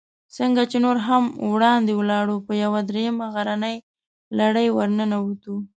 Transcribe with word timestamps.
څنګه 0.37 0.61
چې 0.71 0.77
نور 0.85 0.97
هم 1.07 1.23
وړاندې 1.51 1.91
ولاړو، 1.95 2.35
په 2.47 2.53
یوه 2.63 2.79
درېیمه 2.89 3.25
غرنۍ 3.35 3.75
لړۍ 4.39 4.67
ورننوتو. 4.71 5.55